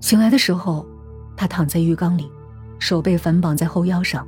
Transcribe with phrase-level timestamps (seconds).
[0.00, 0.86] 醒来的时候，
[1.36, 2.30] 他躺在浴缸里，
[2.78, 4.26] 手被反绑在后腰上，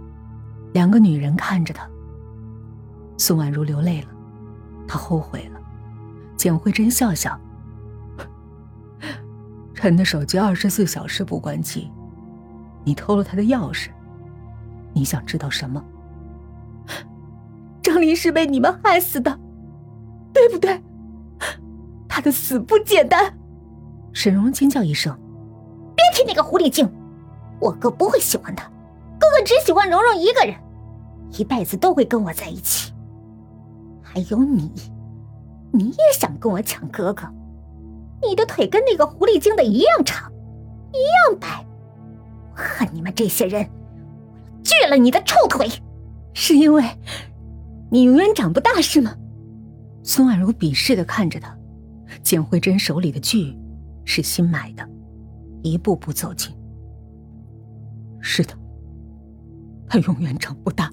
[0.72, 1.88] 两个女人看着他。
[3.18, 4.08] 宋婉如流泪了，
[4.86, 5.60] 她后悔了。
[6.36, 7.38] 简慧珍笑笑
[9.74, 11.90] ：“陈的手机二十四小时不关机，
[12.84, 13.90] 你偷了他的钥匙，
[14.92, 15.82] 你想知道什么？”
[17.80, 19.38] 张林是被你们害死的，
[20.32, 20.82] 对不对？
[22.08, 23.38] 他的死不简单。
[24.12, 25.16] 沈荣尖叫一声
[25.94, 26.88] ：“别提那个狐狸精，
[27.60, 28.64] 我哥不会喜欢她，
[29.18, 30.54] 哥哥只喜欢蓉蓉一个人，
[31.38, 32.92] 一辈子都会跟我在一起。
[34.02, 34.70] 还有你，
[35.72, 37.28] 你也想跟我抢哥哥？
[38.22, 40.30] 你的腿跟那个狐狸精的一样长，
[40.92, 41.64] 一样白。
[42.54, 45.68] 我恨你们这些人，我锯了你的臭腿！
[46.34, 46.84] 是因为
[47.90, 49.14] 你永远长不大是吗？”
[50.04, 51.56] 孙婉如鄙视的看着他，
[52.22, 53.56] 简慧珍手里的锯。
[54.04, 54.86] 是新买的，
[55.62, 56.54] 一步步走近。
[58.20, 58.56] 是的，
[59.86, 60.90] 他永远长不大。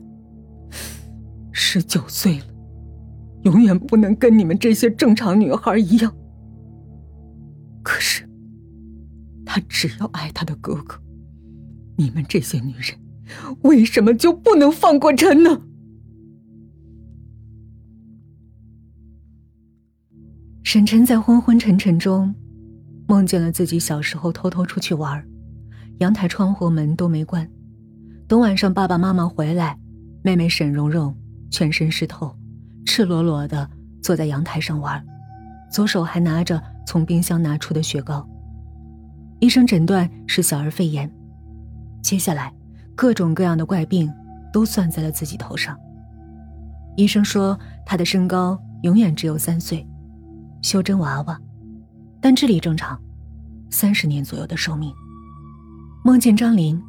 [1.51, 2.45] 十九岁了，
[3.43, 6.15] 永远不能跟你们这些正常女孩一样。
[7.83, 8.27] 可是，
[9.45, 10.99] 他只要爱他的哥哥。
[11.97, 12.97] 你们这些女人，
[13.63, 15.61] 为什么就不能放过陈呢？
[20.63, 22.33] 沈晨在昏昏沉沉中。
[23.09, 25.25] 梦见了自己小时候偷偷出去玩，
[25.97, 27.49] 阳台窗户门都没关。
[28.27, 29.75] 等晚上爸爸妈妈回来，
[30.21, 31.17] 妹妹沈蓉蓉
[31.49, 32.31] 全身湿透，
[32.85, 33.67] 赤裸裸的
[34.03, 35.03] 坐在阳台上玩，
[35.71, 38.23] 左手还拿着从冰箱拿出的雪糕。
[39.39, 41.11] 医生诊断是小儿肺炎，
[42.03, 42.53] 接下来
[42.95, 44.13] 各种各样的怪病
[44.53, 45.75] 都算在了自己头上。
[46.95, 49.83] 医生说他的身高永远只有三岁，
[50.61, 51.41] 修真娃娃。
[52.21, 52.99] 但智力正常，
[53.69, 54.93] 三十年左右的寿命。
[56.03, 56.81] 梦见张林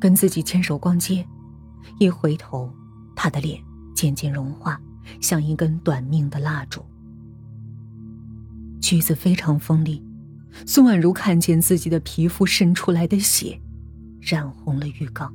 [0.00, 1.26] 跟自己牵手逛街，
[1.98, 2.72] 一回头，
[3.16, 3.60] 他的脸
[3.94, 4.80] 渐渐融化，
[5.20, 6.84] 像一根短命的蜡烛。
[8.80, 10.02] 橘子非常锋利，
[10.64, 13.60] 孙婉如看见自己的皮肤渗出来的血，
[14.20, 15.34] 染红了浴缸。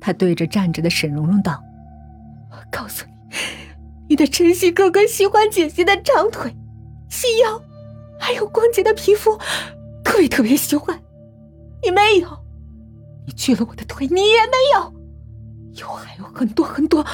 [0.00, 1.62] 她对着站着的沈蓉蓉道
[2.50, 3.12] ：“我告诉你，
[4.10, 6.56] 你的晨曦哥哥喜欢姐姐的长腿、
[7.08, 7.62] 细腰。”
[8.22, 9.36] 还有光洁的皮肤，
[10.04, 11.02] 特别特别喜欢。
[11.82, 12.28] 你没有，
[13.26, 14.94] 你锯了我的腿，你也没有。
[15.72, 17.04] 以后还有很多很多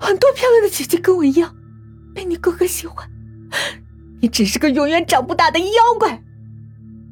[0.00, 1.54] 很多漂亮的姐姐跟我一样，
[2.14, 3.06] 被你哥哥喜欢。
[4.22, 5.66] 你只是个永远长不大的妖
[5.98, 6.22] 怪，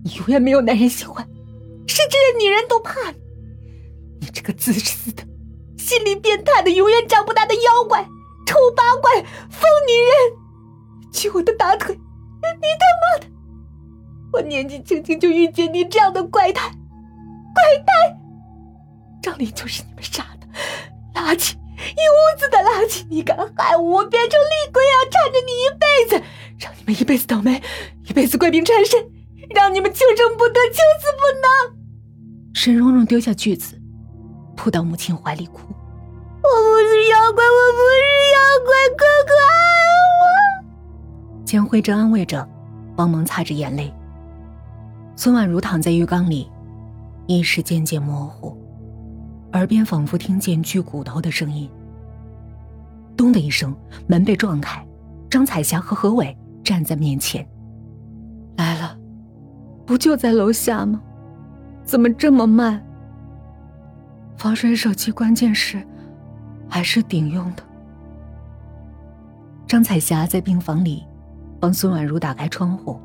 [0.02, 1.22] 你永远没有男人喜欢，
[1.86, 3.18] 甚至连女人都怕你。
[4.22, 5.22] 你这个自私的、
[5.76, 8.02] 心理变态的、永远长不大的妖怪，
[8.46, 11.12] 丑八怪，疯女人！
[11.12, 12.00] 锯我的大腿，你
[12.40, 13.33] 他妈的！
[14.34, 16.68] 我年纪轻轻就遇见你这样的怪胎，
[17.54, 18.18] 怪胎！
[19.22, 20.46] 张林就是你们杀的，
[21.14, 23.06] 垃圾，一屋子的垃圾！
[23.08, 26.24] 你敢害我，我变成厉鬼要缠着你一辈子，
[26.58, 27.62] 让你们一辈子倒霉，
[28.08, 29.00] 一辈子怪病缠身，
[29.54, 31.78] 让你们求生不得，求死不能！
[32.54, 33.80] 沈蓉蓉丢下锯子，
[34.56, 35.60] 扑到母亲怀里哭
[36.42, 38.02] ：“我不是妖怪，我不是
[38.34, 39.54] 妖怪，哥哥爱
[40.18, 42.44] 我。”钱慧珍安慰着，
[42.96, 43.94] 帮忙擦着眼泪。
[45.16, 46.50] 孙婉如躺在浴缸里，
[47.26, 48.56] 意识渐渐模糊，
[49.52, 51.70] 耳边仿佛听见锯骨头的声音。
[53.16, 53.74] 咚的一声，
[54.08, 54.84] 门被撞开，
[55.30, 57.46] 张彩霞和何伟站在面前。
[58.56, 58.98] 来了，
[59.86, 61.00] 不就在楼下吗？
[61.84, 62.84] 怎么这么慢？
[64.36, 65.80] 防水手机关键是
[66.68, 67.62] 还是顶用的。
[69.68, 71.04] 张彩霞在病房里
[71.60, 73.00] 帮孙婉如打开窗户，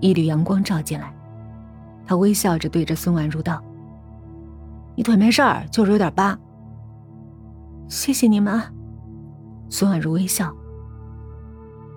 [0.00, 1.10] 一缕阳光照进来。
[2.12, 3.58] 他微笑着对着孙婉如道
[4.94, 6.38] ：“你腿没事儿，就是有点疤。
[7.88, 8.62] 谢谢你们。”
[9.70, 10.54] 孙婉如微笑。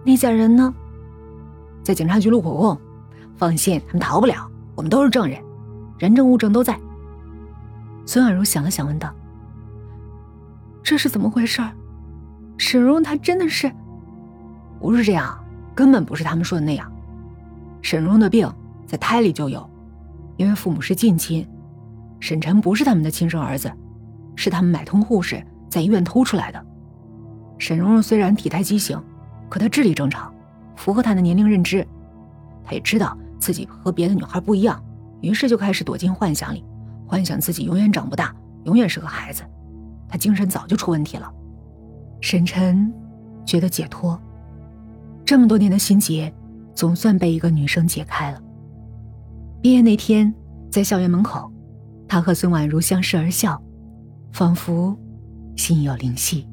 [0.05, 0.73] 那家人呢？
[1.83, 2.79] 在警察局录口供，
[3.35, 4.49] 放心，他们逃不了。
[4.73, 5.37] 我们都是证人，
[5.99, 6.79] 人证物证都在。
[8.05, 9.13] 孙婉如想了想，问道
[10.81, 11.61] ：“这是怎么回事？
[12.57, 13.69] 沈荣她真的是……
[14.79, 15.37] 不是这样，
[15.75, 16.89] 根本不是他们说的那样。
[17.81, 18.49] 沈荣的病
[18.87, 19.69] 在胎里就有。”
[20.37, 21.47] 因为父母是近亲，
[22.19, 23.71] 沈晨不是他们的亲生儿子，
[24.35, 26.65] 是他们买通护士在医院偷出来的。
[27.57, 29.01] 沈蓉蓉虽然体态畸形，
[29.49, 30.33] 可她智力正常，
[30.75, 31.87] 符合她的年龄认知。
[32.63, 34.83] 她也知道自己和别的女孩不一样，
[35.21, 36.65] 于是就开始躲进幻想里，
[37.07, 38.35] 幻想自己永远长不大，
[38.65, 39.43] 永远是个孩子。
[40.09, 41.31] 她精神早就出问题了。
[42.21, 42.91] 沈晨
[43.45, 44.19] 觉得解脱，
[45.23, 46.33] 这么多年的心结，
[46.73, 48.41] 总算被一个女生解开了。
[49.65, 50.31] 毕业那天，
[50.69, 51.51] 在校园门口，
[52.07, 53.59] 他和孙婉如相视而笑，
[54.31, 54.95] 仿佛
[55.55, 56.47] 心有灵犀。